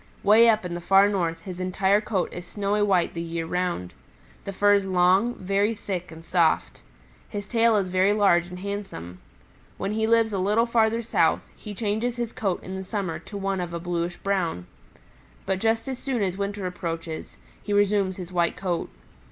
[0.23, 3.93] Way up in the Far North his entire coat is snowy white the year round.
[4.45, 6.81] The fur is long, very thick and soft.
[7.29, 9.19] His tail is very large and handsome.
[9.77, 13.37] When he lives a little farther south, he changes his coat in the summer to
[13.37, 14.65] one of a bluish brown.
[15.45, 18.89] But just as soon as winter approaches, he resumes his white coat.